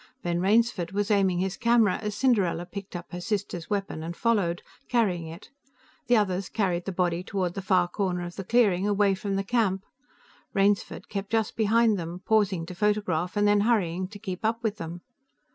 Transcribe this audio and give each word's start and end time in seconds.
Ben 0.23 0.39
Rainsford 0.41 0.93
was 0.93 1.11
aiming 1.11 1.37
his 1.37 1.57
camera 1.57 1.97
as 1.97 2.15
Cinderella 2.15 2.65
picked 2.65 2.95
up 2.95 3.11
her 3.11 3.21
sister's 3.21 3.69
weapon 3.69 4.01
and 4.01 4.17
followed, 4.17 4.63
carrying 4.89 5.27
it; 5.27 5.51
the 6.07 6.17
others 6.17 6.49
carried 6.49 6.85
the 6.85 6.91
body 6.91 7.21
toward 7.21 7.53
the 7.53 7.61
far 7.61 7.87
corner 7.87 8.25
of 8.25 8.35
the 8.35 8.43
clearing, 8.43 8.87
away 8.87 9.13
from 9.13 9.35
the 9.35 9.43
camp. 9.43 9.85
Rainsford 10.55 11.07
kept 11.07 11.29
just 11.29 11.55
behind 11.55 11.99
them, 11.99 12.23
pausing 12.25 12.65
to 12.65 12.73
photograph 12.73 13.37
and 13.37 13.47
then 13.47 13.59
hurrying 13.59 14.07
to 14.07 14.17
keep 14.17 14.43
up 14.43 14.63
with 14.63 14.77
them. 14.77 15.01